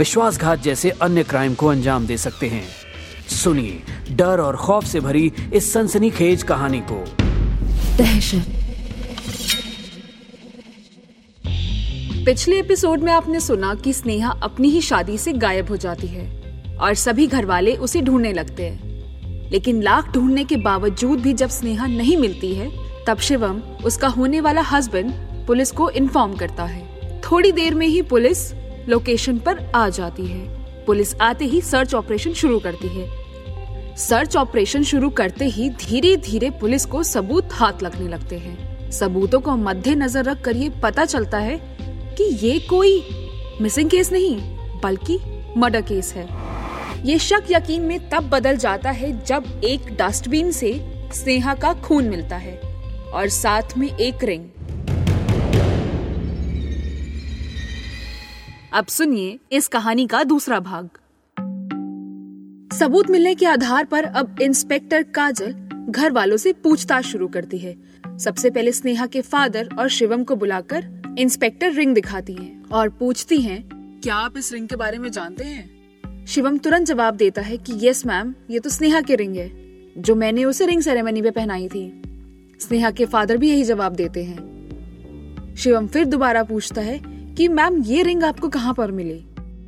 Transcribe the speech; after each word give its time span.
विश्वासघात 0.00 0.62
जैसे 0.62 0.90
अन्य 0.90 1.22
क्राइम 1.22 1.54
को 1.54 1.66
अंजाम 1.66 2.06
दे 2.06 2.16
सकते 2.16 2.46
हैं। 2.46 2.64
सुनिए, 3.28 3.82
डर 4.10 4.40
और 4.40 4.56
खौफ 4.56 4.84
से 4.84 5.00
भरी 5.00 5.32
इस 5.52 5.72
सनसनीखेज 5.72 6.42
कहानी 6.42 6.80
को। 6.80 7.04
दहशत। 7.96 8.46
पिछले 12.26 12.58
एपिसोड 12.58 13.00
में 13.00 13.12
आपने 13.12 13.40
सुना 13.40 13.74
कि 13.74 13.92
स्नेहा 13.92 14.30
अपनी 14.42 14.68
ही 14.68 14.80
शादी 14.80 15.18
से 15.18 15.32
गायब 15.32 15.68
हो 15.68 15.76
जाती 15.76 16.06
है 16.06 16.24
और 16.80 16.94
सभी 16.94 17.26
घर 17.26 17.44
वाले 17.44 17.76
उसे 17.76 18.00
ढूँढने 18.00 18.32
लगते 18.32 18.62
हैं। 18.62 19.50
लेकिन 19.50 19.82
लाख 19.82 20.12
ढूँढने 20.12 20.44
के 20.44 20.56
बावजूद 20.56 21.20
भी 21.20 21.32
जब 21.32 21.48
स्नेहा 21.48 21.86
नहीं 21.86 22.16
मिलती 22.16 22.54
है, 22.54 22.70
तब 23.06 23.18
शिवम, 23.18 23.60
उसका 23.84 24.08
होने 24.08 24.40
वाला 24.40 24.60
हस्बैंड 24.60 25.12
पुलिस 25.46 25.70
को 25.70 25.90
इन्फॉर्म 25.90 26.34
करता 26.34 26.64
है। 26.64 27.20
थोड़ी 27.20 27.52
देर 27.52 27.74
में 27.74 27.86
ही 27.86 28.02
पुलिस 28.02 28.60
लोकेशन 28.90 29.38
पर 29.38 29.58
आ 29.74 29.88
जाती 29.88 30.26
है। 30.26 30.84
पुलिस 30.84 31.14
आते 31.20 31.44
ही 31.44 31.60
सर्च 31.60 31.94
ऑपरेशन 31.94 32.32
शुरू 32.32 32.58
करती 32.58 32.88
है। 32.88 33.96
सर्च 33.96 34.36
ऑपरेशन 34.36 34.82
शुरू 34.82 35.10
करते 35.10 35.44
ही 35.44 35.68
धीरे 35.70 36.16
धीरे 36.16 36.50
पुलिस 36.50 36.84
को 36.86 37.02
सबूत 37.02 37.48
हाथ 37.52 37.82
लगने 37.82 38.08
लगते 38.08 38.38
हैं। 38.38 38.90
सबूतों 38.90 39.40
को 39.40 39.56
मद्देनजर 39.56 40.24
रख 40.24 40.40
कर 40.40 40.56
ये 40.56 40.70
पता 40.82 41.04
चलता 41.04 41.38
है 41.38 41.58
कि 42.16 42.24
ये 42.46 42.58
कोई 42.60 43.02
मिसिंग 43.60 43.90
केस 43.90 44.12
नहीं, 44.12 44.36
बल्कि 44.82 45.18
मर्डर 45.56 45.82
केस 45.82 46.12
है। 46.14 46.28
ये 47.06 47.18
शक 47.18 47.44
यकीन 47.50 47.82
में 47.82 48.08
तब 48.10 48.28
बदल 48.30 48.56
जाता 48.56 48.90
है 48.90 49.12
जब 49.24 49.44
एक 49.64 49.86
डस्टबिन 49.96 50.50
से 50.52 50.72
स्नेहा 51.14 51.54
का 51.54 51.72
खून 51.74 52.04
मिलता 52.04 52.36
है 52.36 52.56
और 53.14 53.28
साथ 53.28 53.76
में 53.78 53.88
एक 53.88 54.24
रिंग। 54.24 54.44
अब 58.72 58.86
सुनिए 58.86 59.38
इस 59.52 59.68
कहानी 59.68 60.06
का 60.06 60.24
दूसरा 60.24 60.60
भाग। 60.60 60.88
सबूत 62.72 63.10
मिलने 63.10 63.34
के 63.34 63.46
आधार 63.46 63.84
पर 63.84 64.04
अब 64.04 64.36
इंस्पेक्टर 64.42 65.02
काजल 65.02 65.52
घर 65.88 66.12
वालों 66.12 66.36
से 66.36 66.52
पूछताछ 66.52 67.04
शुरू 67.04 67.28
करती 67.28 67.58
है। 67.58 67.76
सबसे 68.18 68.50
पहले 68.50 68.72
स्नेहा 68.72 69.06
के 69.06 69.20
फादर 69.20 69.68
और 69.78 69.88
शिवम 69.88 70.24
को 70.24 70.36
बुलाकर 70.36 71.02
इंस्पेक्टर 71.18 71.72
रिंग 71.72 71.94
दिखाती 71.94 72.32
हैं 72.32 72.64
और 72.68 72.88
पूछती 72.88 73.40
हैं, 73.40 73.68
क्या 74.02 74.14
आप 74.14 74.38
इस 74.38 74.52
रिंग 74.52 74.68
के 74.68 74.76
बारे 74.76 74.98
में 74.98 75.10
जानते 75.10 75.44
हैं? 75.44 76.26
शिवम 76.26 76.58
तुरंत 76.58 76.86
जवाब 76.86 77.14
देता 77.14 77.42
है 77.42 77.56
कि, 77.56 77.88
यस, 77.88 78.06
मैम, 78.06 78.34
ये 78.50 78.58
तो 78.58 78.70
स्नेहा 78.70 79.00
की 79.00 79.14
रिंग 79.14 79.36
है, 79.36 79.50
जो 79.98 80.14
मैंने 80.14 80.44
उसे 80.44 80.66
रिंग 80.66 80.82
सेरेमनी 80.82 81.22
में 81.22 81.32
पहनाई 81.32 81.68
थी। 81.68 82.02
स्नेहा 82.60 82.90
के 82.90 83.06
फादर 83.06 83.36
भी 83.36 83.50
यही 83.50 83.64
जवाब 83.64 83.92
देते 83.92 84.24
हैं। 84.24 84.60
शिवम 85.56 85.86
फिर 85.86 86.04
दोबारा 86.04 86.42
पूछता 86.42 86.80
है 86.80 87.09
कि 87.40 87.48
मैम 87.48 87.82
ये 87.82 88.02
रिंग 88.02 88.24
आपको 88.24 88.48
कहाँ 88.48 88.74
पर 88.74 88.90
मिली? 88.92 89.24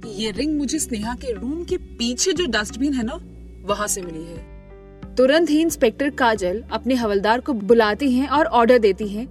ये 0.07 0.31
रिंग 0.31 0.59
मुझे 0.59 0.79
स्नेहा 0.79 1.15
के 1.15 1.33
रूम 1.33 1.65
के 1.65 1.77
पीछे 1.77 2.33
जो 2.33 2.47
डस्टबिन 2.47 2.95
है 2.95 3.03
ना 3.03 3.19
वहाँ 3.67 3.87
से 3.87 4.03
मिली 4.03 4.25
है। 4.25 5.15
तुरंत 5.15 5.51
ही 5.51 5.61
इंस्पेक्टर 5.61 6.11
काजल 6.11 6.63
अपने 6.73 6.95
हवलदार 6.95 7.41
को 7.41 7.53
बुलाती 7.53 8.13
हैं 8.13 8.29
और 8.29 8.47
ऑर्डर 8.47 8.79
देती 8.79 9.09
हैं। 9.09 9.27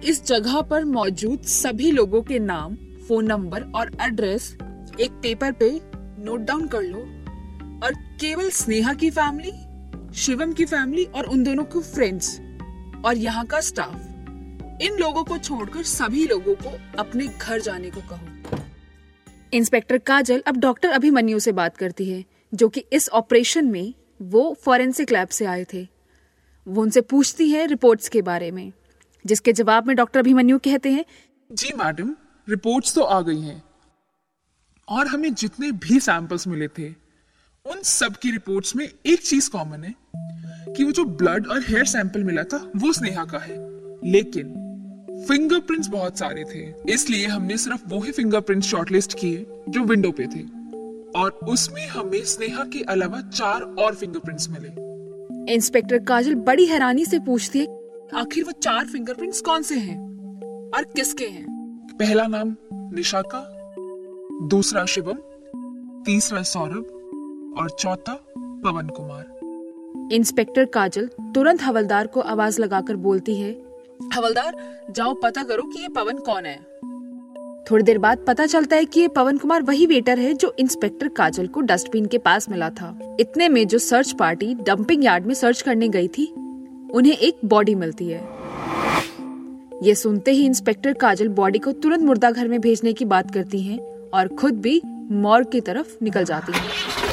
इस 0.00 0.24
जगह 0.26 0.60
पर 0.60 0.84
मौजूद 0.84 1.42
सभी 1.42 1.90
लोगों 1.90 2.22
के 2.22 2.38
नाम 2.38 2.76
फ़ोन 3.08 3.26
नंबर 3.26 3.62
और 3.62 3.90
एड्रेस 4.02 4.56
एक 5.00 5.10
पेपर 5.12 5.52
पे 5.52 5.70
नोट 6.24 6.40
डाउन 6.40 6.66
कर 6.66 6.82
लो। 6.82 6.98
और 7.86 7.94
केवल 8.20 8.50
स्नेहा 8.50 8.94
की 8.94 9.10
फैमिली 9.10 9.52
शिवम 10.14 10.52
की 10.52 10.64
फैमिली 10.64 11.04
और 11.04 11.24
उन 11.24 11.44
दोनों 11.44 11.64
के 11.64 11.80
फ्रेंड्स 11.82 12.40
और 13.04 13.16
यहाँ 13.16 13.46
का 13.46 13.60
स्टाफ 13.60 14.05
इन 14.82 14.96
लोगों 14.96 15.24
को 15.24 15.36
छोड़कर 15.38 15.82
सभी 15.82 16.26
लोगों 16.26 16.54
को 16.54 16.70
अपने 16.98 17.26
घर 17.26 17.60
जाने 17.60 17.90
को 17.90 18.00
कहो। 18.00 18.58
इंस्पेक्टर 19.52 19.98
काजल 19.98 20.42
अब 20.46 20.56
डॉक्टर 20.56 20.88
अभिमन्यु 20.88 21.38
से 21.38 21.52
बात 21.52 21.76
करती 21.76 22.08
है 22.10 22.24
जो 22.54 22.68
कि 22.68 22.84
इस 22.92 23.08
ऑपरेशन 23.08 23.66
में 23.66 23.94
वो 24.22 24.56
फॉरेंसिक 24.64 25.12
लैब 25.12 25.28
से 25.28 25.44
आए 25.44 25.64
थे। 25.74 25.86
वो 26.66 26.82
उनसे 26.82 27.00
पूछती 27.00 27.48
है 27.50 27.66
रिपोर्ट्स 27.66 28.08
के 28.08 28.22
बारे 28.22 28.50
में 28.50 28.72
जिसके 29.24 29.52
जवाब 29.52 29.86
में 29.86 29.96
डॉक्टर 29.96 30.20
अभिमन्यु 30.20 30.58
कहते 30.58 30.92
हैं 30.92 31.04
जी 31.52 31.72
मैडम 31.76 32.14
रिपोर्ट्स 32.48 32.94
तो 32.94 33.02
आ 33.02 33.20
गई 33.20 33.40
हैं। 33.40 33.62
और 34.88 35.06
हमें 35.06 35.34
जितने 35.34 35.72
भी 35.72 36.00
सैंपल्स 36.00 36.46
मिले 36.46 36.68
थे 36.68 36.88
उन 37.66 37.82
सब 37.82 38.16
की 38.16 38.30
रिपोर्ट्स 38.30 38.76
में 38.76 38.88
एक 39.06 39.22
चीज़ 39.22 39.50
कॉमन 39.50 39.84
है 39.84 39.94
कि 40.74 40.84
वो 40.84 40.92
जो 40.92 41.04
ब्लड 41.04 41.46
और 41.46 41.62
हेयर 41.62 41.84
सैंपल 41.84 42.24
मिला 42.24 42.42
था 42.42 42.70
वो 42.76 42.92
स्नेहा 42.92 43.24
का 43.24 43.38
है। 43.38 43.64
लेकिन 44.04 44.54
फिंगरप्रिंट्स 45.28 45.88
बहुत 45.88 46.18
सारे 46.18 46.44
थे 46.44 46.92
इसलिए 46.92 47.26
हमने 47.26 47.56
सिर्फ़ 47.56 47.88
वो 47.88 48.00
ही 48.00 48.12
फिंगरप्रिंट्स 48.12 48.68
शॉर्टलिस्ट 48.68 49.18
किए 49.18 49.46
जो 49.68 49.80
विंडो 49.80 50.10
पे 50.10 50.26
थे। 50.26 50.42
और 51.18 51.30
उसमें 51.48 51.86
हमें 51.86 52.24
स्नेहा 52.24 52.64
के 52.64 52.82
अलावा 52.82 53.20
चार 53.20 53.62
और 53.62 53.94
फिंगरप्रिंट्स 53.94 54.48
मिले। 54.50 55.54
इंस्पेक्टर 55.54 55.98
काजल 55.98 56.34
बड़ी 56.34 56.66
हैरानी 56.66 57.06
से 57.06 57.18
पूछती 57.18 57.58
है 57.58 57.66
आखिर 58.14 58.44
वो 58.44 58.52
चार 58.52 58.86
फिंगरप्रिंट्स 58.86 59.40
कौन 59.40 59.62
से 59.62 59.74
हैं? 59.74 59.98
और 60.76 60.84
किसके 60.84 61.24
हैं? 61.24 61.46
पहला 61.98 62.26
नाम 62.26 62.56
निशा 62.72 63.22
का 63.22 63.42
दूसरा 64.46 64.84
शिवम 64.84 65.18
तीसरा 66.06 66.42
सौरभ 66.42 67.54
और 67.58 67.70
चौथा 67.70 68.24
पवन 68.36 68.88
कुमार। 68.88 69.36
इंस्पेक्टर 70.12 70.64
काजल 70.64 71.10
तुरंत 71.34 71.62
हवलदार 71.62 72.06
को 72.06 72.20
आवाज़ 72.20 72.60
लगाकर 72.60 72.96
बोलती 72.96 73.36
है 73.36 73.65
हवलदार, 74.12 74.56
जाओ 74.90 75.14
पता 75.14 75.42
करो 75.42 75.62
कि 75.62 75.82
ये 75.82 75.88
पवन 75.88 76.18
कौन 76.18 76.46
है। 76.46 76.56
थोड़ी 77.70 77.84
देर 77.84 77.98
बाद 77.98 78.18
पता 78.26 78.46
चलता 78.46 78.76
है 78.76 78.84
कि 78.84 79.00
ये 79.00 79.08
पवन 79.08 79.38
कुमार 79.38 79.62
वही 79.62 79.86
वेटर 79.86 80.18
है 80.18 80.34
जो 80.34 80.54
इंस्पेक्टर 80.58 81.08
काजल 81.08 81.46
को 81.46 81.60
डस्टबिन 81.60 82.06
के 82.06 82.18
पास 82.18 82.48
मिला 82.48 82.70
था। 82.70 83.16
इतने 83.20 83.48
में 83.48 83.66
जो 83.66 83.78
सर्च 83.78 84.12
पार्टी 84.12 84.54
डंपिंग 84.54 85.04
यार्ड 85.04 85.26
में 85.26 85.34
सर्च 85.34 85.62
करने 85.62 85.88
गई 85.88 86.08
थी, 86.08 86.26
उन्हें 86.94 87.16
एक 87.16 87.38
बॉडी 87.44 87.74
मिलती 87.74 88.08
है। 88.08 88.24
ये 89.82 89.94
सुनते 89.94 90.30
ही 90.30 90.46
इंस्पेक्टर 90.46 90.92
काजल 90.92 91.28
बॉडी 91.28 91.58
को 91.58 91.72
तुरंत 91.72 92.02
मुर्दा 92.02 92.30
घर 92.30 92.48
में 92.48 92.60
भेजने 92.60 92.92
की 92.92 93.04
बात 93.04 93.34
करती 93.34 93.60
हैं 93.60 93.78
और 94.14 94.28
खुद 94.28 94.60
भी 94.60 94.80
मॉर्ग 95.10 95.50
की 95.50 95.60
तरफ़ 95.60 95.96
निकल 96.02 96.24
जाती 96.24 96.52
हैं। 96.52 97.05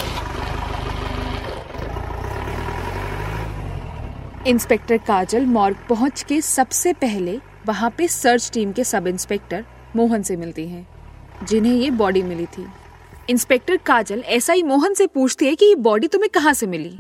इंस्पेक्टर 4.48 4.98
काजल 4.98 5.46
मॉर्ग 5.46 5.78
पहुँच 5.90 6.24
के 6.24 6.42
सबसे 6.42 6.94
पहले 6.94 7.40
वहाँ 7.66 7.90
पे 7.98 8.08
सर्च 8.08 8.52
टीम 8.54 8.72
के 8.72 8.84
सब 8.84 9.08
इंस्पेक्टर 9.08 9.66
मोहन 9.96 10.22
से 10.22 10.36
मिलती 10.36 10.68
हैं, 10.68 10.88
जिन्हें 11.48 11.74
ये 11.74 11.92
बॉडी 11.92 12.22
मिली 12.22 12.46
थी। 12.46 12.66
इंस्पेक्टर 13.30 13.78
काजल 13.78 14.24
ही 14.50 14.64
मोहन 14.64 14.94
से 14.94 15.08
पूछती 15.08 15.46
है 15.46 15.56
कि 15.56 15.66
ये 15.66 15.76
बॉडी 15.76 16.08
तुम्हें 16.08 16.30
कहाँ 16.34 16.54
से 16.54 16.68
मिली? 16.68 16.98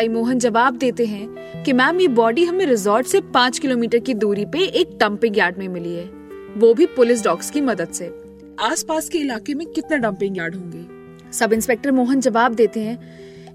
ही 0.00 0.08
मोहन 0.08 0.38
जवाब 0.38 0.76
देते 0.76 1.06
हैं 1.06 1.62
कि 1.62 1.72
मैम 1.72 2.00
ये 2.00 2.08
बॉडी 2.08 2.44
हमें 2.44 2.66
रिजॉर्ट 2.66 3.06
से 3.06 3.20
पाँच 3.20 3.58
किलोमीटर 3.58 3.98
की 3.98 4.14
दूरी 4.14 4.44
पे 4.44 4.58
एक 4.58 4.98
डंपिंग 5.00 5.38
यार्ड 5.38 5.58
में 5.58 5.68
मिली 5.68 5.94
है। 5.94 6.04
वो 6.56 6.74
भी 6.74 6.86
पुलिस 6.86 7.24
डॉग्स 7.24 7.50
की 7.50 7.60
मदद 7.60 7.88
से। 7.88 8.20
आसपास 8.60 9.08
के 9.08 9.18
इलाके 9.18 9.54
में 9.54 9.66
कितने 9.66 9.98
डंपिंग 9.98 10.38
यार्ड 10.38 10.54
होंगे? 10.54 10.86
सब 11.32 11.52
इंस्पेक्टर 11.52 11.90
मोहन 11.90 12.20
जवाब 12.20 12.54
देते 12.54 12.80
हैं 12.80 12.98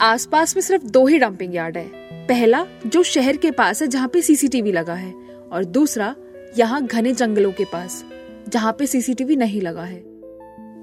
आसपास 0.02 0.56
में 0.56 0.62
सिर्फ़ 0.62 0.84
दो 0.84 1.08
ही 1.08 1.18
डंपिंग 1.18 1.56
यार्ड 1.56 1.78
है। 1.78 2.01
पहला 2.28 2.66
जो 2.86 3.04
शहर 3.04 3.38
के 3.38 3.52
पास 3.52 3.82
है 3.82 3.88
जहाँ 3.88 4.08
पे 4.08 4.22
सीसीटीवी 4.22 4.72
लगा 4.72 4.94
है 4.94 5.12
और 5.52 5.66
दूसरा 5.66 6.16
यहाँ 6.58 6.86
घने 6.86 7.14
जंगलों 7.14 7.52
के 7.52 7.66
पास 7.66 8.04
जहाँ 8.50 8.76
पे 8.80 8.88
सीसीटीवी 8.88 9.36
नहीं 9.36 9.62
लगा 9.62 9.84
है। 9.84 9.98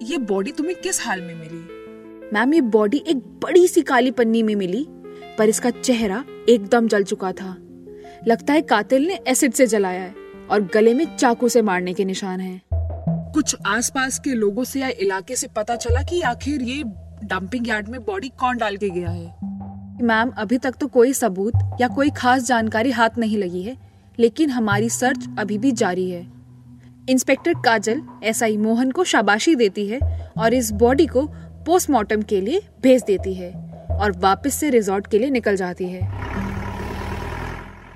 ये 0.03 0.19
बॉडी 0.19 0.53
तुम्हें 0.53 0.77
किस 0.77 1.07
हाल 1.07 1.21
में 1.21 1.35
मिली? 1.35 2.31
मैम 2.33 2.55
ये 2.55 2.61
बॉडी 2.61 3.05
एक 3.07 3.17
बड़ी 3.17 3.69
सी 3.69 3.83
काली 3.83 4.11
पन्नी 4.11 4.43
में 4.43 4.55
मिली 4.57 4.87
पर 5.39 5.49
इसका 5.49 5.71
चेहरा 5.71 6.25
एकदम 6.49 6.89
जल 6.89 7.05
चुका 7.05 7.33
था। 7.33 7.57
लगता 8.29 8.53
है 8.53 8.63
कातिल 8.63 9.07
ने 9.07 9.19
एसिड 9.29 9.53
से 9.53 9.67
जलाया 9.67 10.01
है 10.01 10.15
और 10.51 10.63
गले 10.75 10.95
में 10.95 11.17
चाकू 11.17 11.49
से 11.49 11.63
मारने 11.63 11.95
के 11.95 12.05
निशान 12.05 12.41
हैं। 12.41 12.61
कुछ 13.35 13.57
आसपास 13.67 14.19
के 14.19 14.31
लोगों 14.31 14.65
से 14.65 14.81
या 14.81 14.89
इलाके 14.89 15.37
से 15.37 15.49
पता 15.57 15.77
चला 15.77 16.03
कि 16.03 16.21
आखिर 16.21 16.63
ये 16.63 16.83
डंपिंग 17.25 17.69
यार्ड 17.69 17.89
में 17.89 18.05
बॉडी 18.05 18.29
कौन 18.29 18.57
डाल 18.57 18.77
के 18.77 18.91
गया 18.91 19.11
है? 19.11 19.58
मैम, 20.01 20.31
अभी 20.31 20.57
तक 20.59 20.75
तो 20.81 20.87
कोई 20.87 21.13
सबूत 21.13 21.53
या 21.81 21.87
कोई 21.89 22.11
खास 22.11 22.43
जानकारी 22.43 22.91
हाथ 22.91 23.19
नहीं 23.19 23.39
लगी 23.39 23.63
है, 23.63 23.77
लेकिन 24.19 24.51
हमारी 24.51 24.89
सर्च 24.91 25.27
अभी 25.39 25.59
भी 25.59 25.73
जारी 25.73 26.09
है। 26.11 26.27
इंस्पेक्टर 27.11 27.55
काजल, 27.65 28.03
एसआई 28.25 28.57
मोहन 28.57 28.91
को 28.91 29.05
शाबाशी 29.05 29.55
देती 29.55 29.87
है 29.87 29.99
और 30.39 30.55
इस 30.55 30.71
बॉडी 30.73 31.07
को 31.07 31.27
पोस्टमार्टम 31.67 32.23
के 32.23 32.41
लिए 32.41 32.61
भेज 32.83 33.03
देती 33.03 33.35
है 33.35 33.51
और 33.93 34.13
वापस 34.19 34.55
से 34.55 34.71
रिजॉर्ट 34.71 35.07
के 35.07 35.19
लिए 35.19 35.31
निकल 35.31 35.57
जाती 35.57 35.89
है। 35.89 36.01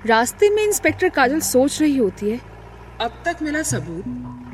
रास्ते 0.05 0.49
में 0.49 0.63
इंस्पेक्टर 0.63 1.09
काजल 1.09 1.39
सोच 1.41 1.81
रही 1.81 1.97
होती 1.97 2.29
है, 2.29 2.39
अब 3.01 3.21
तक 3.25 3.43
मिला 3.43 3.61
सबूत, 3.63 4.03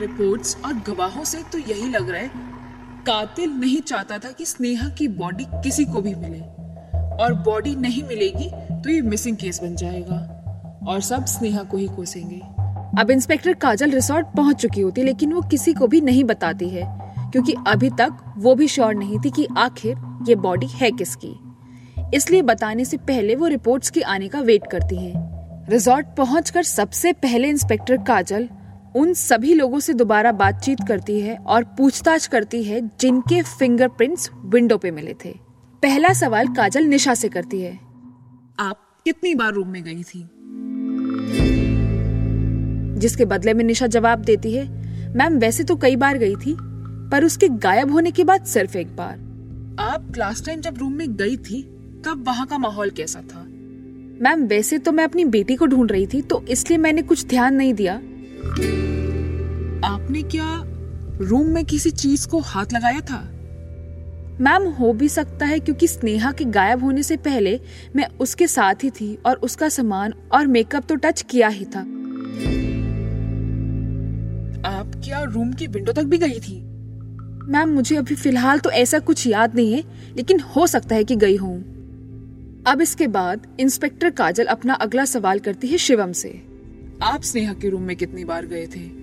रिपोर्ट्स 0.01 0.55
और 0.65 0.73
गवाहों 0.87 1.23
से 1.23 1.43
तो 1.51 1.57
यही 1.59 1.89
लग 1.89 2.09
रहा 2.09 2.21
है, 2.21 2.31
कातिल 3.07 3.49
नहीं 3.51 3.81
चाहता 3.81 4.17
था 4.17 4.31
कि 4.31 4.45
स्नेहा 4.45 4.89
की 4.89 5.07
बॉडी 5.07 5.45
किसी 5.63 5.85
को 5.85 6.01
भी 6.01 6.15
मिले। 6.15 6.41
और 7.19 7.33
बॉडी 7.45 7.75
नहीं 7.75 8.03
मिलेगी 8.03 8.49
तो 8.73 8.89
ये 8.89 9.01
मिसिंग 9.01 9.37
केस 9.37 9.59
बन 9.63 9.75
जाएगा। 9.75 10.35
और 10.87 11.01
सब 11.01 11.25
स्नेहा 11.25 11.63
को 11.63 11.77
ही 11.77 11.87
कोसेंगे। 11.87 12.41
अब 12.99 13.11
इंस्पेक्टर 13.11 13.53
काजल 13.53 13.91
रिसोर्ट 13.91 14.27
पहुँच 14.27 14.55
चुकी 14.55 14.81
होती, 14.81 15.03
लेकिन 15.03 15.33
वो 15.33 15.41
किसी 15.41 15.73
को 15.73 15.87
भी 15.87 16.01
नहीं 16.01 16.23
बताती 16.23 16.69
है, 16.69 16.83
क्योंकि 17.31 17.55
अभी 17.67 17.89
तक 17.89 18.33
वो 18.37 18.53
भी 18.55 18.67
श्योर 18.67 18.93
नहीं 18.95 19.19
थी 19.19 19.31
कि 19.31 19.47
आखिर 19.57 19.95
ये 20.27 20.35
बॉडी 20.35 20.67
है 20.71 20.91
किसकी। 20.91 21.33
इसलिए 22.13 22.41
बताने 22.41 22.85
से 22.85 22.97
पहले 22.99 23.35
वो 23.35 23.47
रिपोर्ट्स 23.47 23.89
के 23.89 24.01
आने 24.03 24.27
का 24.27 24.39
वेट 24.41 24.67
करती 24.71 24.97
है। 24.97 25.13
रिजॉर्ट 25.69 26.07
पहुंचकर 26.17 26.63
सबसे 26.63 27.13
पहले 27.15 27.49
इंस्पेक्टर 27.49 27.97
काजल 28.03 28.47
उन 28.95 29.13
सभी 29.13 29.53
लोगों 29.53 29.79
से 29.79 29.93
दोबारा 29.93 30.31
बातचीत 30.31 30.77
करती 30.87 31.19
है 31.21 31.35
और 31.37 31.63
पूछताछ 31.77 32.25
करती 32.27 32.63
है 32.63 32.81
जिनके 32.99 33.41
फिंगरप्रिंट्स 33.41 34.29
विंडो 34.45 34.77
पे 34.77 34.91
मिले 34.91 35.15
थे। 35.25 35.33
पहला 35.83 36.13
सवाल 36.13 36.47
काजल 36.47 36.83
निशा 36.83 37.13
से 37.13 37.29
करती 37.29 37.61
है। 37.61 37.79
आप 38.59 39.01
कितनी 39.05 39.33
बार 39.35 39.53
रूम 39.53 39.67
में 39.67 39.83
गई 39.83 40.03
थी? 40.03 40.19
जिसके 42.99 43.25
बदले 43.25 43.53
में 43.53 43.63
निशा 43.65 43.87
जवाब 43.87 44.19
देती 44.19 44.53
है 44.53 44.67
मैम 45.15 45.37
वैसे 45.37 45.63
तो 45.63 45.75
कई 45.75 45.95
बार 45.95 46.17
गई 46.17 46.35
थी 46.35 46.55
पर 47.11 47.23
उसके 47.25 47.47
गायब 47.47 47.91
होने 47.91 48.11
के 48.11 48.23
बाद 48.23 48.45
सिर्फ़ 48.45 48.77
एक 48.77 48.95
बार। 48.95 49.13
आप 49.79 50.11
क्लास 50.13 50.45
टाइम 50.45 50.61
जब 50.61 50.77
रूम 50.77 50.93
में 50.93 51.15
गई 51.15 51.37
थी 51.37 51.61
तब 52.05 52.23
वहाँ 52.27 52.45
का 52.47 52.57
माहौल 52.57 52.89
कैसा 52.89 53.21
था? 53.21 53.45
मैम 54.21 54.43
वैसे 54.47 54.77
तो 54.77 54.91
मैं 54.91 55.03
अपनी 55.03 55.25
बेटी 55.25 55.55
को 55.55 55.65
ढूंढ 55.65 55.91
रही 55.91 56.07
थी 56.07 56.21
तो 56.21 56.45
इसलिए 56.47 56.77
मैंने 56.77 57.01
कुछ 57.01 57.25
ध्यान 57.25 57.55
नहीं 57.55 57.73
दिया। 57.73 57.95
आपने 59.87 60.23
क्या 60.23 60.55
रूम 61.21 61.47
में 61.47 61.65
किसी 61.65 61.91
चीज़ 61.91 62.27
को 62.27 62.39
हाथ 62.39 62.73
लगाया 62.73 62.99
था? 63.01 63.38
मैम 64.41 64.63
हो 64.69 64.93
भी 64.93 65.09
सकता 65.09 65.45
है 65.45 65.59
क्योंकि 65.59 65.87
स्नेहा 65.87 66.31
के 66.31 66.45
गायब 66.45 66.83
होने 66.83 67.03
से 67.03 67.17
पहले 67.17 67.59
मैं 67.95 68.07
उसके 68.19 68.47
साथ 68.47 68.83
ही 68.83 68.89
थी 68.89 69.17
और 69.25 69.35
उसका 69.35 69.69
सामान 69.69 70.13
और 70.31 70.47
मेकअप 70.47 70.85
तो 70.85 70.95
टच 70.95 71.21
किया 71.21 71.47
ही 71.47 71.65
था। 71.65 71.79
आप 74.69 74.91
क्या 75.05 75.23
रूम 75.23 75.53
की 75.53 75.67
विंडो 75.67 75.91
तक 75.91 76.03
भी 76.03 76.17
गई 76.17 76.39
थी? 76.39 76.55
मैम 77.51 77.69
मुझे 77.69 77.95
अभी 77.95 78.15
फ़िलहाल 78.15 78.59
तो 78.59 78.69
ऐसा 78.69 78.99
कुछ 78.99 79.27
याद 79.27 79.55
नहीं 79.55 79.73
है 79.73 79.83
लेकिन 80.15 80.39
हो 80.55 80.67
सकता 80.67 80.95
है 80.95 81.03
कि 81.03 81.15
गई 81.15 81.35
हूँ 81.35 81.57
अब 82.67 82.81
इसके 82.81 83.07
बाद 83.07 83.47
इंस्पेक्टर 83.59 84.09
काजल 84.09 84.45
अपना 84.45 84.73
अगला 84.73 85.05
सवाल 85.05 85.39
करती 85.39 85.67
है 85.67 85.77
शिवम 85.77 86.11
से। 86.11 86.29
आप 87.03 87.23
स्नेहा 87.23 87.53
के 87.53 87.69
रूम 87.69 87.81
में 87.81 87.95
कितनी 87.95 88.23
बार 88.23 88.45
गए 88.45 88.65
थे? 88.67 88.98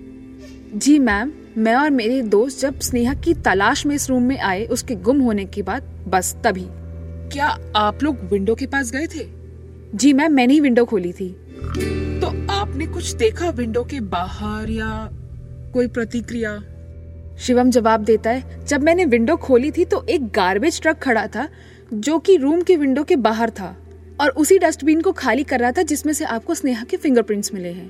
जी 0.75 0.99
मैम 0.99 1.31
मैं 1.57 1.73
और 1.75 1.89
मेरे 1.89 2.21
दोस्त 2.21 2.59
जब 2.59 2.79
स्नेहा 2.79 3.13
की 3.13 3.33
तलाश 3.33 3.85
में 3.85 3.95
इस 3.95 4.09
रूम 4.09 4.23
में 4.23 4.39
आए 4.39 4.65
उसके 4.65 4.95
गुम 4.95 5.19
होने 5.19 5.45
के 5.45 5.61
बाद 5.61 5.83
बस 6.07 6.35
तभी। 6.43 6.65
क्या 7.31 7.45
आप 7.75 8.03
लोग 8.03 8.17
विंडो 8.31 8.55
के 8.55 8.65
पास 8.65 8.91
गए 8.91 9.07
थे? 9.07 9.25
जी 9.95 10.13
मैम 10.13 10.33
मैंने 10.33 10.53
ही 10.53 10.59
विंडो 10.59 10.85
खोली 10.85 11.11
थी। 11.13 11.29
तो 12.21 12.27
आपने 12.51 12.87
कुछ 12.87 13.11
देखा 13.11 13.49
विंडो 13.49 13.83
के 13.83 13.99
बाहर 13.99 14.69
या 14.69 15.09
कोई 15.73 15.87
प्रतिक्रिया? 15.87 16.57
शिवम 17.37 17.69
जवाब 17.69 18.03
देता 18.03 18.29
है 18.29 18.65
जब 18.65 18.83
मैंने 18.83 19.05
विंडो 19.05 19.35
खोली 19.35 19.71
थी 19.71 19.85
तो 19.85 20.05
एक 20.09 20.27
गार्बेज 20.27 20.81
ट्रक 20.81 20.97
खड़ा 20.97 21.27
था 21.27 21.47
जो 21.93 22.17
कि 22.19 22.35
रूम 22.37 22.61
के 22.61 22.75
विंडो 22.75 23.03
के 23.03 23.15
बाहर 23.15 23.49
था 23.49 23.75
और 24.21 24.29
उसी 24.29 24.57
डस्टबिन 24.59 25.01
को 25.01 25.11
खाली 25.11 25.43
कर 25.43 25.59
रहा 25.59 25.71
था 25.71 25.81
जिसमें 25.81 26.13
से 26.13 26.25
आपको 26.25 26.55
स्नेहा 26.55 26.83
के 26.83 26.97
फिंगरप्रिंट्स 26.97 27.53
मिले 27.53 27.69
हैं। 27.69 27.89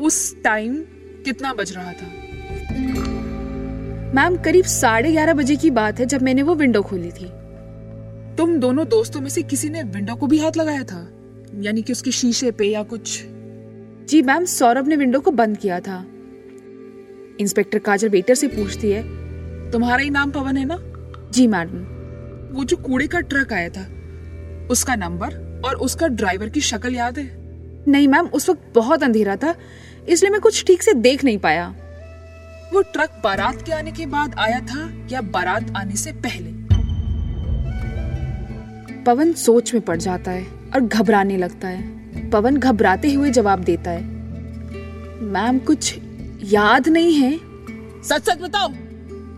उस 0.00 0.42
टाइम 0.42 0.84
कितना 1.24 1.52
बज 1.52 1.72
रहा 1.72 1.92
था? 1.92 2.06
मैम, 4.14 4.36
करीब 4.36 4.64
साढ़े 4.64 5.12
ग्यारह 5.12 5.34
बजे 5.34 5.56
की 5.56 5.70
बात 5.70 6.00
है 6.00 6.06
जब 6.06 6.22
मैंने 6.22 6.42
वो 6.42 6.54
विंडो 6.54 6.82
खोली 6.82 7.10
थी। 7.10 7.30
तुम 8.36 8.56
दोनों 8.56 8.88
दोस्तों 8.88 9.20
में 9.20 9.30
से 9.30 9.42
किसी 9.42 9.68
ने 9.68 9.82
विंडो 9.82 10.14
को 10.14 10.26
भी 10.26 10.38
हाथ 10.38 10.56
लगाया 10.56 10.84
था? 10.84 11.08
यानी 11.54 11.82
कि 11.82 11.92
उसके 11.92 12.10
शीशे 12.10 12.50
पे 12.50 12.64
या 12.64 12.82
कुछ? 12.82 13.24
जी 14.08 14.22
मैम, 14.22 14.44
सौरभ 14.44 14.86
ने 14.86 14.96
विंडो 14.96 15.20
को 15.20 15.30
बंद 15.30 15.56
किया 15.56 15.80
था। 15.80 16.06
इंस्पेक्टर 17.40 17.78
काजल 17.78 18.08
वेटर 18.08 18.34
से 18.34 18.48
पूछती 18.48 18.90
है, 18.90 19.02
तुम्हारा 19.70 20.02
ही 20.02 20.10
नाम 20.10 20.30
पवन 20.30 20.56
है 20.56 20.64
ना? 20.64 20.78
जी 21.30 21.46
मैडम। 21.46 21.78
वो 22.56 22.64
जो 22.64 22.76
कूड़े 22.76 23.06
का 23.06 23.20
ट्रक 23.20 23.52
आया 23.52 23.68
था, 23.68 23.86
उसका 24.70 24.94
नंबर 24.94 25.62
और 25.64 25.74
उसका 25.74 26.08
ड्राइवर 26.08 26.48
की 26.48 26.60
शक्ल 26.60 26.94
याद 26.94 27.18
है? 27.18 27.42
नहीं 27.88 28.08
मैम, 28.08 28.26
उस 28.26 28.48
वक्त 28.50 28.62
बहुत 28.74 29.02
अंधेरा 29.02 29.36
था। 29.36 29.54
इसलिए 30.08 30.30
मैं 30.30 30.40
कुछ 30.40 30.64
ठीक 30.66 30.82
से 30.82 30.94
देख 30.94 31.24
नहीं 31.24 31.38
पाया। 31.38 31.74
वो 32.72 32.82
ट्रक 32.82 33.20
बारात 33.24 33.62
के 33.62 33.72
आने 33.72 33.92
के 33.92 34.06
बाद 34.06 34.34
आया 34.38 34.60
था 34.60 34.92
या 35.10 35.20
बारात 35.20 35.72
आने 35.76 35.96
से 35.96 36.12
पहले? 36.12 36.52
पवन 39.04 39.32
सोच 39.32 39.74
में 39.74 39.82
पड़ 39.82 39.96
जाता 39.96 40.30
है 40.30 40.46
और 40.74 40.80
घबराने 40.80 41.36
लगता 41.36 41.68
है। 41.68 42.02
पवन 42.30 42.56
घबराते 42.56 43.12
हुए 43.12 43.30
जवाब 43.30 43.60
देता 43.60 43.90
है 43.90 44.02
मैम 45.22 45.58
कुछ 45.58 45.98
याद 46.42 46.88
नहीं 46.88 47.14
है? 47.14 47.38
सच 48.02 48.30
सच 48.30 48.38
बताओ 48.42 48.68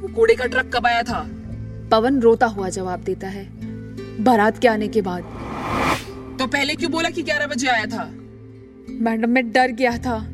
वो 0.01 0.09
कूड़े 0.09 0.35
का 0.35 0.47
ट्रक 0.47 0.77
कब 0.77 0.87
आया 0.87 1.03
था? 1.03 1.31
पवन 1.91 2.21
रोता 2.21 2.47
हुआ 2.47 2.69
जवाब 2.69 3.01
देता 3.01 3.29
है 3.29 3.49
बारात 4.25 4.59
के 4.59 4.69
आने 4.69 4.89
के 4.89 5.03
बाद। 5.03 5.23
तो 6.39 6.47
पहले 6.47 6.75
क्यों 6.75 6.91
बोला 6.91 7.11
कि 7.11 7.23
11 7.23 7.47
बजे 7.47 7.69
आया 7.69 7.87
था? 7.87 8.11
मैडम 8.91 9.31
मैं 9.31 9.53
डर 9.53 9.71
गया 9.71 9.99
था। 9.99 10.34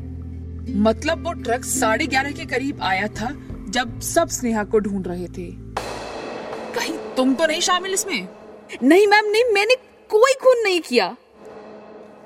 मतलब 0.69 1.25
वो 1.25 1.33
ट्रक 1.33 1.63
साढ़े 1.65 2.07
ग्यारह 2.07 2.31
के 2.31 2.45
करीब 2.45 2.81
आया 2.81 3.07
था 3.07 3.29
जब 3.69 3.99
सब 4.01 4.29
स्नेहा 4.29 4.63
को 4.63 4.79
ढूंढ 4.79 5.07
रहे 5.07 5.27
थे। 5.27 5.51
कहीं 6.75 6.93
तुम 7.15 7.33
तो 7.33 7.45
नहीं 7.45 7.61
शामिल 7.61 7.93
इसमें? 7.93 8.27
नहीं 8.83 9.07
मैम 9.07 9.25
नहीं 9.25 9.43
मैंने 9.53 9.75
कोई 10.09 10.33
खून 10.33 10.63
नहीं 10.63 10.81
किया। 10.81 11.15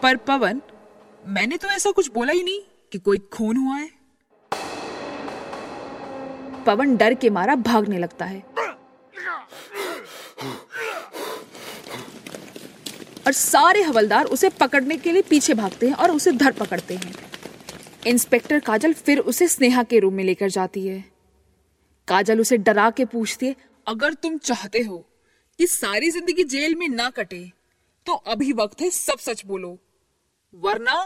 पर 0.04 0.16
पवन 0.16 0.62
मैंने 1.28 1.58
तो 1.58 1.68
ऐसा 1.68 1.92
कुछ 1.92 2.12
बोला 2.12 2.34
ही 2.34 2.44
नहीं 2.44 2.60
कि 2.92 3.00
कोई 3.00 3.18
खून 3.34 3.58
हुआ 3.58 3.76
है। 3.76 3.90
पवन 6.66 6.96
डर 6.98 7.14
के 7.14 7.30
मारा 7.30 7.56
भागने 7.56 7.98
लगता 7.98 8.26
है। 8.26 8.44
और 13.28 13.32
सारे 13.32 13.82
हवलदार 13.82 14.26
उसे 14.26 14.50
पकड़ने 14.50 14.98
के 14.98 15.12
लिए 15.12 15.22
पीछे 15.22 15.54
भागते 15.54 15.88
हैं 15.88 15.94
और 15.94 16.12
उसे 16.12 16.32
धर 16.32 16.52
पकड़ते 16.52 16.96
हैं। 16.96 17.14
इंस्पेक्टर 18.06 18.60
काजल 18.62 18.94
फिर 18.96 19.20
उसे 19.22 19.48
स्नेहा 19.48 19.84
के 19.84 20.00
रूम 20.00 20.14
में 20.14 20.24
लेकर 20.24 20.50
जाती 20.50 20.86
है। 20.88 21.04
काजल 22.08 22.40
उसे 22.40 22.58
डरा 22.60 22.90
के 22.92 23.06
पूछती 23.08 23.46
है, 23.46 23.56
अगर 23.88 24.14
तुम 24.14 24.38
चाहते 24.40 24.82
हो 24.82 24.98
कि 25.60 25.68
सारी 25.68 26.10
ज़िंदगी 26.12 26.44
जेल 26.46 26.76
में 26.76 26.88
ना 26.90 27.10
कटे 27.10 27.44
तो 28.06 28.14
अभी 28.14 28.52
वक्त 28.54 28.82
है 28.82 28.90
सब 28.92 29.20
सच 29.20 29.46
बोलो। 29.46 29.78
वरना 30.54 31.06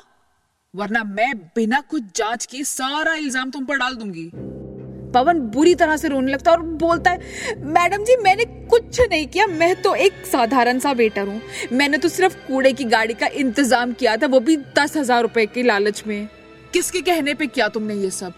वरना 0.74 1.04
मैं 1.06 1.34
बिना 1.56 1.80
कुछ 1.82 2.04
जाँच 2.16 2.46
के 2.46 2.64
सारा 2.66 3.14
इल्ज़ाम 3.16 3.52
तुम 3.52 3.66
पर 3.66 3.78
डाल 3.78 3.96
दूँगी। 3.96 4.30
पवन 5.14 5.40
बुरी 5.50 5.74
तरह 5.76 5.98
से 5.98 6.08
रोने 6.08 6.32
लगता 6.32 6.52
है 6.52 6.58
और 6.58 6.64
बोलता 6.64 7.12
है, 7.12 7.56
मैडम 7.58 8.04
जी, 8.04 8.16
मैंने 8.18 8.46
कुछ 8.46 9.00
नहीं 9.02 9.28
किया, 9.28 9.46
मैं 9.48 9.82
तो 9.82 9.94
एक 9.98 10.26
साधारण 10.26 10.80
सा 10.80 10.92
वेटर 10.94 11.28
हूँ। 11.28 11.42
मैंने 11.72 11.98
तो 11.98 12.10
सिर्फ़ 12.10 12.36
कूड़े 12.48 12.74
की 12.74 12.84
गाड़ी 12.86 13.14
का 13.14 13.28
इंतज़ाम 13.28 13.94
किया 13.94 14.16
था, 14.18 14.28
वो 14.28 14.40
भी 14.40 14.58
दस 14.58 14.98
हज़ार 14.98 15.22
रुपए 15.22 15.46
के 15.46 15.64
लालच 15.64 16.04
में। 16.08 16.28
किसके 16.74 17.02
कहने 17.02 17.34
पे 17.34 17.48
किया 17.48 17.68
तुमने 17.68 17.96
ये 17.96 18.10
सब? 18.10 18.34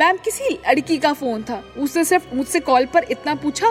मैम, 0.00 0.16
किसी 0.16 0.50
लड़की 0.50 0.98
का 0.98 1.12
फ़ोन 1.12 1.42
था। 1.42 1.62
उसने 1.78 2.04
सिर्फ़ 2.04 2.34
मुझसे 2.34 2.60
कॉल 2.60 2.86
पर 2.86 3.04
इतना 3.10 3.34
पूछा, 3.34 3.70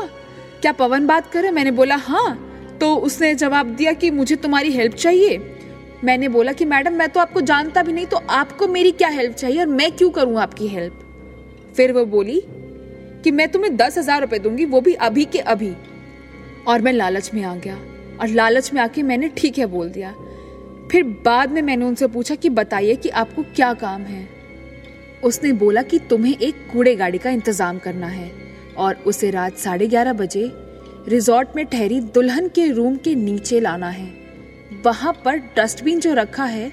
क्या 0.62 0.72
पवन 0.72 1.08
बात 1.08 1.32
करे? 1.32 1.52
मैंने 1.52 1.72
बोला 1.72 1.96
हाँ। 1.96 2.52
तो 2.82 2.96
उसने 2.96 3.36
जवाब 3.36 3.66
दिया 3.66 3.94
कि 3.94 4.12
मुझे 4.12 4.36
तुम्हारी 4.36 4.72
हेल्प 4.72 4.94
चाहिए। 4.94 5.38
मैंने 6.04 6.28
बोला 6.28 6.52
कि, 6.52 6.66
मैडम, 6.66 6.94
मैं 6.94 7.10
तो 7.10 7.20
आपको 7.20 7.42
जानता 7.42 7.84
भी 7.84 7.94
नहीं 7.94 8.06
तो 8.06 8.18
आपको 8.18 8.68
मेरी 8.68 8.92
क्या 8.92 9.08
हेल्प 9.08 9.36
चाहिए 9.36 9.60
और 9.60 9.66
मैं 9.66 9.92
क्यों 9.92 10.10
करूँ 10.10 10.40
आपकी 10.40 10.68
हेल्प? 10.68 11.00
फिर 11.76 11.92
वो 11.92 12.06
बोली 12.06 12.42
कि, 13.24 13.32
मैं 13.32 13.48
तुम्हें 13.50 13.76
दस 13.78 13.98
हज़ार 13.98 14.22
रुपए 14.22 14.40
दूँगी, 14.40 14.66
वो 14.66 14.82
भी 14.82 14.94
अभी 14.94 15.26
के 15.26 15.40
अभी। 15.40 15.74
और 16.68 16.82
मैं 16.82 16.94
लालच 16.94 17.32
में 17.34 17.44
आ 17.44 17.56
गया। 17.56 17.76
और 18.22 18.28
लालच 18.28 18.74
में 18.74 18.82
आके 18.82 19.04
मैंने, 19.04 19.30
ठीक 19.30 19.58
है, 19.58 19.66
बोल 19.66 19.90
दिया। 19.90 20.14
फिर 20.92 21.04
बाद 21.26 21.52
में 21.52 21.62
मैंने 21.62 21.86
उनसे 21.86 22.08
पूछा 22.08 22.36
कि 22.36 22.50
बताइए 22.50 22.96
कि 22.96 23.10
आपको 23.12 23.44
क्या 23.56 23.74
काम 23.76 24.02
है। 24.02 24.28
उसने 25.24 25.52
बोला 25.54 25.82
कि 25.82 26.00
तुम्हें 26.00 26.38
एक 26.38 26.56
कूड़े 26.72 26.96
गाड़ी 26.96 27.18
का 27.18 27.30
इंतज़ाम 27.30 27.78
करना 27.80 28.08
है 28.08 28.32
और 28.78 28.96
उसे 29.06 29.30
रात 29.32 29.58
साढ़े 29.58 29.88
ग्यारह 29.88 30.14
बजे 30.14 30.52
रिजॉर्ट 31.10 31.56
में 31.56 31.66
ठहरी 31.66 32.00
दुल्हन 32.10 32.48
के 32.48 32.70
रूम 32.72 32.96
के 32.98 33.14
नीचे 33.16 33.60
लाना 33.60 33.90
है। 33.90 34.08
वहाँ 34.86 35.14
पर 35.26 35.38
डस्टबिन 35.58 36.00
जो 36.00 36.14
रखा 36.14 36.46
है, 36.46 36.72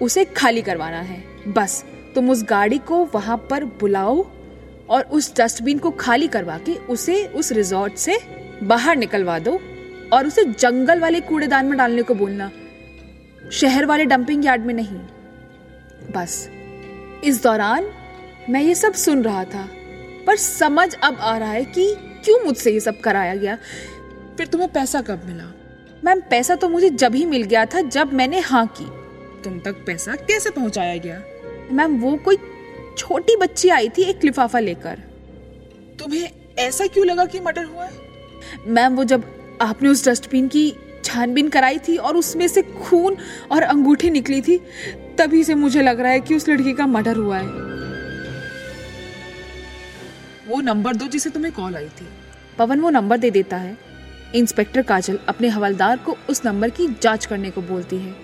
उसे 0.00 0.24
खाली 0.26 0.62
करवाना 0.62 1.00
है। 1.00 1.22
बस, 1.48 1.84
तुम 2.14 2.30
उस 2.30 2.44
गाड़ी 2.44 2.78
को 2.78 3.04
वहाँ 3.14 3.36
पर 3.50 3.64
बुलाओ 3.80 4.24
और 4.88 5.02
उस 5.04 5.32
डस्टबिन 5.36 5.78
को 5.78 5.90
खाली 5.90 6.28
करवा 6.28 6.58
के 6.58 6.74
उसे 6.88 7.24
उस 7.26 7.52
रिजॉर्ट 7.52 7.96
से 7.96 8.18
बाहर 8.62 8.96
निकलवा 8.96 9.38
दो 9.38 9.58
और 10.12 10.26
उसे 10.26 10.44
जंगल 10.44 11.00
वाले 11.00 11.20
कूड़ेदान 11.20 11.66
में 11.66 11.76
डालने 11.78 12.02
को 12.02 12.14
बोलना। 12.14 12.50
शहर 13.52 13.86
वाले 13.86 14.04
डंपिंग 14.04 14.44
यार्ड 14.44 14.62
में 14.62 14.74
नहीं। 14.74 14.98
बस, 16.14 16.48
इस 17.24 17.42
दौरान 17.42 17.90
मैं 18.50 18.62
ये 18.62 18.74
सब 18.74 18.92
सुन 18.92 19.22
रहा 19.22 19.44
था, 19.44 19.68
पर 20.26 20.36
समझ 20.36 20.94
अब 20.94 21.16
आ 21.20 21.38
रहा 21.38 21.50
है 21.50 21.64
कि 21.64 21.94
क्यों 22.24 22.44
मुझसे 22.44 22.70
ये 22.70 22.80
सब 22.80 23.00
कराया 23.00 23.34
गया। 23.34 23.58
फिर 24.38 24.46
तुम्हें 24.46 24.72
पैसा 24.72 25.00
कब 25.00 25.22
मिला? 25.24 25.54
मैम, 26.04 26.20
पैसा 26.20 26.54
तो 26.54 26.68
मुझे 26.68 26.90
जब 26.90 27.14
ही 27.14 27.24
मिल 27.26 27.42
गया 27.42 27.64
था 27.64 27.80
जब 27.80 28.12
मैंने 28.12 28.40
हाँ 28.40 28.66
की। 28.66 28.84
तुम 29.42 29.60
तक 29.60 29.84
पैसा 29.86 30.12
कैसे 30.12 30.50
पहुँचाया 30.50 30.96
गया? 30.96 31.22
मैम, 31.72 32.00
वो 32.00 32.16
कोई 32.16 32.36
छोटी 32.98 33.36
बच्ची 33.36 33.68
आई 33.68 33.88
थी 33.88 34.02
एक 34.02 34.24
लिफाफा 34.24 34.58
लेकर। 34.58 34.98
तुम्हें 35.98 36.30
ऐसा 36.58 36.86
क्यों 36.86 37.06
लगा 37.06 37.24
कि 37.24 37.40
मर्डर 37.40 37.64
हुआ? 37.64 37.84
है 37.84 37.90
मैम, 38.66 38.94
वो 38.94 39.04
जब 39.04 39.24
आपने 39.60 39.88
उस 39.88 40.08
डस्टबिन 40.08 40.48
की 40.48 40.72
छानबीन 41.04 41.48
कराई 41.48 41.78
थी 41.78 41.96
और 41.96 42.16
उसमें 42.16 42.46
से 42.48 42.62
खून 42.62 43.16
और 43.52 43.62
अंगूठी 43.62 44.10
निकली 44.10 44.40
थी। 44.40 44.58
तभी 45.18 45.42
से 45.44 45.54
मुझे 45.54 45.82
लग 45.82 46.00
रहा 46.00 46.12
है 46.12 46.20
कि 46.20 46.34
उस 46.34 46.48
लड़की 46.48 46.72
का 46.72 46.86
मर्डर 46.86 47.16
हुआ 47.16 47.38
है। 47.38 47.62
वो 50.48 50.60
नंबर 50.60 50.96
दो 50.96 51.06
जिसे 51.06 51.30
तुम्हें 51.30 51.52
कॉल 51.54 51.76
आई 51.76 51.88
थी। 51.90 52.06
पवन 52.58 52.80
वो 52.80 52.90
नंबर 52.90 53.18
दे 53.18 53.30
देता 53.30 53.56
है। 53.56 53.76
इंस्पेक्टर 54.34 54.82
काजल 54.82 55.18
अपने 55.28 55.48
हवलदार 55.48 55.96
को 55.96 56.16
उस 56.30 56.44
नंबर 56.44 56.70
की 56.70 56.86
जाँच 57.02 57.26
करने 57.26 57.50
को 57.50 57.62
बोलती 57.62 57.96
है। 57.96 58.14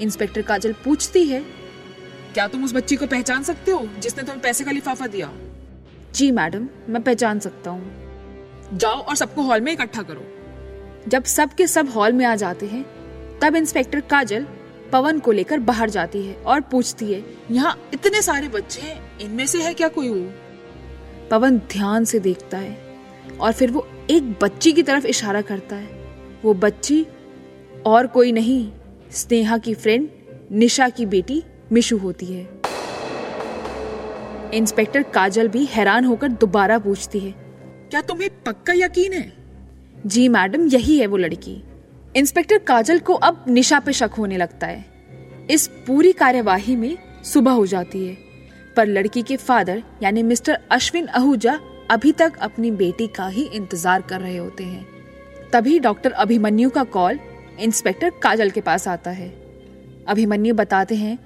इंस्पेक्टर 0.00 0.42
काजल 0.42 0.72
पूछती 0.84 1.24
है, 1.24 1.40
क्या 2.34 2.46
तुम 2.48 2.64
उस 2.64 2.74
बच्ची 2.74 2.96
को 2.96 3.06
पहचान 3.06 3.42
सकते 3.42 3.70
हो 3.70 3.88
जिसने 3.98 4.22
तुम्हें 4.22 4.40
पैसे 4.40 4.64
का 4.64 4.70
लिफाफा 4.70 5.06
दिया? 5.06 5.30
जी 6.14 6.30
मैडम, 6.30 6.68
मैं 6.88 7.02
पहचान 7.02 7.38
सकता 7.38 7.70
हूँ। 7.70 8.78
जाओ 8.78 9.00
और 9.00 9.16
सबको 9.16 9.42
हॉल 9.42 9.60
में 9.60 9.72
इकट्ठा 9.72 10.02
करो। 10.02 10.26
जब 11.08 11.24
सब 11.24 11.52
के 11.54 11.66
सब 11.66 11.88
हॉल 11.88 12.12
में 12.12 12.24
आ 12.24 12.34
जाते 12.36 12.66
हैं, 12.66 12.84
तब 13.40 13.56
इंस्पेक्टर 13.56 14.00
काजल 14.00 14.46
पवन 14.92 15.18
को 15.18 15.32
लेकर 15.32 15.58
बाहर 15.60 15.90
जाती 15.90 16.22
है 16.22 16.34
और 16.36 16.60
पूछती 16.62 17.12
है, 17.12 17.22
यहाँ 17.50 17.78
इतने 17.94 18.22
सारे 18.22 18.48
बच्चे 18.48 18.80
हैं, 18.80 19.18
इनमें 19.20 19.46
से 19.46 19.62
है 19.62 19.72
क्या 19.74 19.88
कोई 19.88 20.08
वो 20.08 20.30
पवन 21.30 21.58
ध्यान 21.70 22.04
से 22.04 22.18
देखता 22.20 22.58
है 22.58 22.76
और 23.40 23.52
फिर 23.52 23.70
वो 23.70 23.86
एक 24.10 24.32
बच्ची 24.42 24.72
की 24.72 24.82
तरफ़ 24.82 25.06
इशारा 25.06 25.40
करता 25.42 25.76
है। 25.76 26.04
वो 26.44 26.54
बच्ची 26.56 27.06
और 27.86 28.06
कोई 28.06 28.32
नहीं, 28.32 28.70
स्नेहा 29.12 29.58
की 29.58 29.74
फ्रेंड 29.74 30.08
निशा 30.52 30.88
की 30.88 31.06
बेटी, 31.06 31.42
मिशु 31.72 31.96
होती 31.98 32.26
है। 32.26 32.48
इंस्पेक्टर 34.54 35.02
काजल 35.04 35.48
भी 35.48 35.64
हैरान 35.66 36.04
होकर 36.04 36.28
दोबारा 36.30 36.78
पूछती 36.78 37.18
है, 37.18 37.34
क्या 37.90 38.00
तुम्हें 38.02 38.30
पक्का 38.42 38.72
यकीन 38.74 39.12
है 39.12 39.32
जी 40.06 40.28
मैडम 40.28 40.66
यही 40.68 40.98
है 40.98 41.06
वो 41.06 41.16
लड़की। 41.16 41.56
इंस्पेक्टर 42.16 42.58
काजल 42.58 42.98
को 42.98 43.14
अब 43.14 43.44
निशा 43.48 43.78
पे 43.80 43.92
शक 43.92 44.10
होने 44.18 44.36
लगता 44.36 44.66
है। 44.66 44.84
इस 45.50 45.66
पूरी 45.86 46.12
कार्यवाही 46.12 46.76
में 46.76 46.96
सुबह 47.24 47.50
हो 47.50 47.66
जाती 47.66 48.06
है। 48.06 48.16
पर 48.76 48.86
लड़की 48.86 49.22
के 49.22 49.36
फादर 49.36 49.82
यानी 50.02 50.22
मिस्टर 50.22 50.58
अश्विन 50.70 51.08
आहूजा 51.10 51.58
अभी 51.90 52.12
तक 52.12 52.38
अपनी 52.38 52.70
बेटी 52.72 53.06
का 53.08 53.28
ही 53.28 53.44
इंतज़ार 53.44 54.02
कर 54.02 54.20
रहे 54.20 54.36
होते 54.36 54.64
हैं। 54.64 54.86
तभी 55.52 55.78
डॉक्टर 55.80 56.12
अभिमन्यु 56.12 56.70
का 56.70 56.84
कॉल 56.92 57.18
इंस्पेक्टर 57.60 58.10
काजल 58.22 58.50
के 58.50 58.60
पास 58.60 58.88
आता 58.88 59.10
है। 59.10 59.28
अभिमन्यु 60.08 60.54
बताते 60.54 60.94
हैं 60.94 61.18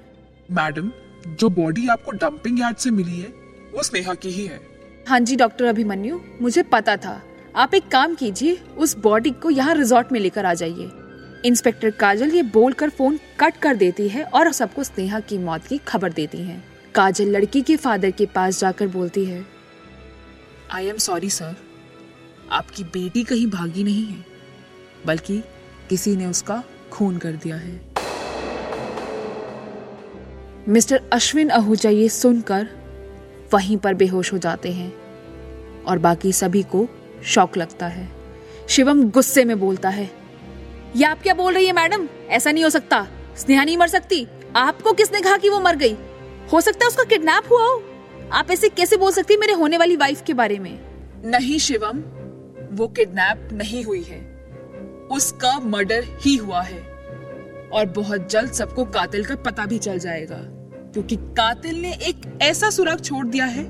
मैडम 0.49 0.91
जो 1.29 1.49
बॉडी 1.51 1.87
आपको 1.87 2.11
डंपिंग 2.13 2.59
यार्ड 2.59 2.77
से 2.77 2.91
मिली 2.91 3.19
है 3.19 3.33
वो 3.73 3.83
स्नेहा 3.83 4.13
की 4.13 4.29
ही 4.29 4.45
है। 4.45 4.59
हाँ 5.07 5.19
जी 5.19 5.35
डॉक्टर 5.35 5.65
अभिमन्यु 5.65 6.19
मुझे 6.41 6.63
पता 6.63 6.97
था। 6.97 7.21
आप 7.55 7.73
एक 7.73 7.87
काम 7.91 8.13
कीजिए, 8.15 8.57
उस 8.77 8.95
बॉडी 8.97 9.29
को 9.33 9.49
यहाँ 9.49 9.73
रिजॉर्ट 9.75 10.11
में 10.11 10.19
लेकर 10.19 10.45
आ 10.45 10.53
जाइए। 10.53 10.89
इंस्पेक्टर 11.45 11.89
काजल 11.91 12.29
ये 12.29 12.41
बोलकर 12.43 12.89
फ़ोन 12.89 13.17
कट 13.39 13.57
कर 13.57 13.75
देती 13.75 14.07
है 14.09 14.23
और 14.25 14.51
सबको 14.51 14.83
स्नेहा 14.83 15.19
की 15.19 15.37
मौत 15.37 15.65
की 15.67 15.77
खबर 15.77 16.13
देती 16.13 16.37
है। 16.37 16.63
काजल 16.95 17.29
लड़की 17.29 17.61
के 17.61 17.75
फादर 17.75 18.11
के 18.11 18.25
पास 18.25 18.59
जाकर 18.59 18.87
बोलती 18.87 19.25
है 19.25 19.45
आई 20.71 20.87
एम 20.87 20.97
सॉरी 20.97 21.29
सर 21.29 21.55
आपकी 22.51 22.83
बेटी 22.83 23.23
कहीं 23.23 23.47
भागी 23.47 23.83
नहीं 23.83 24.05
है, 24.05 24.23
बल्कि 25.05 25.41
किसी 25.89 26.15
ने 26.15 26.25
उसका 26.25 26.63
खून 26.91 27.17
कर 27.17 27.33
दिया 27.33 27.55
है. 27.55 27.79
मिस्टर 30.67 31.01
अश्विन 31.13 31.51
आहूजा 31.51 31.89
ये 31.89 32.09
सुनकर 32.11 32.67
वहीं 33.53 33.77
पर 33.77 33.93
बेहोश 33.93 34.33
हो 34.33 34.37
जाते 34.37 34.71
हैं 34.71 34.91
और 35.83 35.99
बाकी 35.99 36.33
सभी 36.33 36.63
को 36.65 36.87
शौक 37.25 37.57
लगता 37.57 37.87
है। 37.87 38.09
शिवम 38.69 39.09
गुस्से 39.09 39.45
में 39.45 39.59
बोलता 39.59 39.89
है, 39.89 40.11
ये 40.95 41.03
आप 41.03 41.21
क्या 41.23 41.33
बोल 41.33 41.53
रही 41.53 41.65
है, 41.65 41.73
मैडम? 41.73 42.07
ऐसा 42.29 42.51
नहीं 42.51 42.63
हो 42.63 42.69
सकता। 42.69 43.07
स्नेहा 43.37 43.63
नहीं 43.63 43.77
मर 43.77 43.87
सकती। 43.87 44.27
आपको 44.55 44.93
किसने 44.93 45.21
कहा 45.21 45.37
कि 45.37 45.49
वो 45.49 45.59
मर 45.59 45.75
गई? 45.75 45.95
हो 46.53 46.61
सकता 46.61 46.79
है 46.83 46.87
उसका 46.87 47.03
किडनैप 47.03 47.43
हुआ 47.51 47.63
हो। 47.63 47.83
आप 48.31 48.51
ऐसे 48.51 48.69
कैसे 48.69 48.97
बोल 48.97 49.11
सकती 49.11 49.37
मेरे 49.37 49.53
होने 49.53 49.77
वाली 49.77 49.95
वाइफ 49.95 50.21
के 50.21 50.33
बारे 50.33 50.59
में? 50.59 50.79
नहीं 51.25 51.59
शिवम, 51.59 51.97
वो 52.77 52.87
किडनैप 52.87 53.49
नहीं 53.51 53.83
हुई 53.83 54.03
है। 54.03 54.21
उसका 55.11 55.59
मर्डर 55.59 56.03
ही 56.21 56.35
हुआ 56.35 56.61
है। 56.61 56.91
और 57.73 57.85
बहुत 57.85 58.29
जल्द 58.29 58.51
सबको 58.51 58.85
कातिल 58.85 59.25
का 59.25 59.35
पता 59.35 59.65
भी 59.65 59.77
चल 59.77 59.99
जाएगा, 59.99 60.37
क्योंकि 60.93 61.15
कातिल 61.15 61.81
ने 61.81 61.93
एक 61.93 62.39
ऐसा 62.41 62.69
सुराग 62.69 63.01
छोड़ 63.01 63.25
दिया 63.25 63.45
है, 63.45 63.65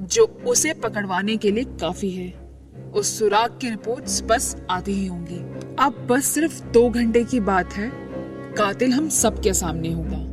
जो 0.00 0.24
उसे 0.46 0.72
पकड़वाने 0.74 1.36
के 1.36 1.50
लिए 1.50 1.64
काफ़ी 1.64 2.10
है। 2.10 2.37
उस 2.78 3.18
सुराग 3.18 3.58
की 3.60 3.70
रिपोर्ट्स 3.70 4.22
बस 4.22 4.56
आती 4.70 4.92
ही 4.92 5.06
होंगी। 5.06 5.38
अब 5.80 6.06
बस 6.10 6.24
सिर्फ़ 6.24 6.64
दो 6.64 6.90
घंटे 6.90 7.24
की 7.24 7.40
बात 7.40 7.72
है। 7.72 7.90
कातिल 8.54 8.92
हम 8.92 9.08
सबके 9.08 9.54
सामने 9.54 9.92
होगा। 9.92 10.28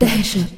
दहशत। 0.00 0.52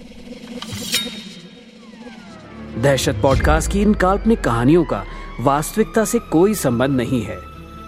दहशत 2.79 3.17
पॉडकास्ट 3.23 3.73
की 3.73 3.83
इन 3.83 3.95
काल्पनिक 3.95 4.41
कहानियों 4.41 4.85
का 4.85 5.05
वास्तविकता 5.41 6.05
से 6.05 6.19
कोई 6.19 6.55
संबंध 6.55 6.91
नहीं 6.91 7.23
है। 7.23 7.39